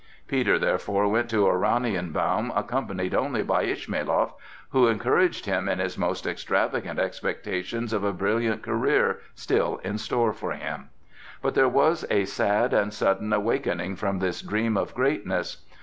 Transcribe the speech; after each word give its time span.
Peter 0.27 0.57
therefore 0.57 1.07
went 1.07 1.29
to 1.29 1.45
Oranienbaum, 1.45 2.51
accompanied 2.55 3.13
only 3.13 3.43
by 3.43 3.63
Ismailoff, 3.65 4.33
who 4.71 4.87
encouraged 4.87 5.45
him 5.45 5.69
in 5.69 5.77
his 5.77 5.95
most 5.95 6.25
extravagant 6.25 6.97
expectations 6.97 7.93
of 7.93 8.03
a 8.03 8.11
brilliant 8.11 8.63
career 8.63 9.19
still 9.35 9.77
in 9.83 9.99
store 9.99 10.33
for 10.33 10.53
him. 10.53 10.89
But 11.43 11.53
there 11.53 11.69
was 11.69 12.03
a 12.09 12.25
sad 12.25 12.73
and 12.73 12.91
sudden 12.91 13.31
awakening 13.31 13.95
from 13.95 14.17
this 14.17 14.41
dream 14.41 14.75
of 14.75 14.95
greatness. 14.95 15.63